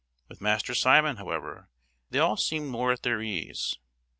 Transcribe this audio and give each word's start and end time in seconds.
With 0.29 0.41
Master 0.41 0.73
Simon, 0.73 1.17
however, 1.17 1.69
they 2.09 2.17
all 2.17 2.35
seemed 2.35 2.69
more 2.71 2.91
at 2.91 3.03
their 3.03 3.21
ease. 3.21 3.77